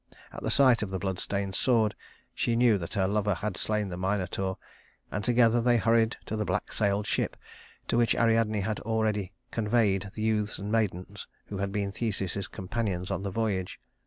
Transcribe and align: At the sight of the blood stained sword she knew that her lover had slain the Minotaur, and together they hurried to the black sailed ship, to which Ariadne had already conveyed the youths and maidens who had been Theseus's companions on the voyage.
At 0.33 0.41
the 0.41 0.49
sight 0.49 0.81
of 0.81 0.89
the 0.89 0.97
blood 0.97 1.19
stained 1.19 1.53
sword 1.53 1.93
she 2.33 2.55
knew 2.55 2.79
that 2.79 2.95
her 2.95 3.07
lover 3.07 3.35
had 3.35 3.55
slain 3.55 3.89
the 3.89 3.97
Minotaur, 3.99 4.57
and 5.11 5.23
together 5.23 5.61
they 5.61 5.77
hurried 5.77 6.17
to 6.25 6.35
the 6.35 6.43
black 6.43 6.73
sailed 6.73 7.05
ship, 7.05 7.37
to 7.87 7.97
which 7.97 8.15
Ariadne 8.15 8.61
had 8.61 8.79
already 8.79 9.31
conveyed 9.51 10.09
the 10.15 10.23
youths 10.23 10.57
and 10.57 10.71
maidens 10.71 11.27
who 11.49 11.57
had 11.59 11.71
been 11.71 11.91
Theseus's 11.91 12.47
companions 12.47 13.11
on 13.11 13.21
the 13.21 13.29
voyage. 13.29 13.79